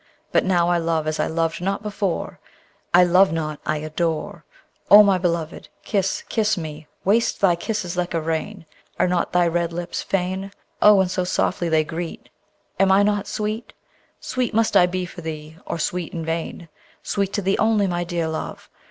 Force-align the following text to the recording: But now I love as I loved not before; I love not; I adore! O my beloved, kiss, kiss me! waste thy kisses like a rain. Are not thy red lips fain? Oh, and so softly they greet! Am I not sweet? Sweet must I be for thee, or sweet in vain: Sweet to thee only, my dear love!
But 0.31 0.43
now 0.43 0.67
I 0.69 0.79
love 0.79 1.05
as 1.05 1.19
I 1.19 1.27
loved 1.27 1.61
not 1.61 1.83
before; 1.83 2.39
I 2.91 3.03
love 3.03 3.31
not; 3.31 3.59
I 3.67 3.77
adore! 3.77 4.43
O 4.89 5.03
my 5.03 5.19
beloved, 5.19 5.69
kiss, 5.83 6.23
kiss 6.27 6.57
me! 6.57 6.87
waste 7.05 7.39
thy 7.39 7.55
kisses 7.55 7.95
like 7.95 8.15
a 8.15 8.19
rain. 8.19 8.65
Are 8.99 9.07
not 9.07 9.31
thy 9.31 9.45
red 9.47 9.71
lips 9.71 10.01
fain? 10.01 10.51
Oh, 10.81 11.01
and 11.01 11.11
so 11.11 11.23
softly 11.23 11.69
they 11.69 11.83
greet! 11.83 12.29
Am 12.79 12.91
I 12.91 13.03
not 13.03 13.27
sweet? 13.27 13.73
Sweet 14.19 14.55
must 14.55 14.75
I 14.75 14.87
be 14.87 15.05
for 15.05 15.21
thee, 15.21 15.57
or 15.67 15.77
sweet 15.77 16.13
in 16.13 16.25
vain: 16.25 16.67
Sweet 17.03 17.31
to 17.33 17.43
thee 17.43 17.59
only, 17.59 17.85
my 17.85 18.03
dear 18.03 18.27
love! 18.27 18.71